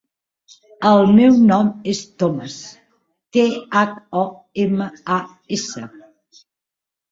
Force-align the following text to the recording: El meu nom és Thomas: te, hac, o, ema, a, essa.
El 0.91 1.03
meu 1.17 1.35
nom 1.51 1.69
és 1.93 2.01
Thomas: 2.23 2.57
te, 3.37 3.45
hac, 3.81 3.93
o, 4.25 4.27
ema, 4.67 4.91
a, 5.19 5.21
essa. 5.61 5.87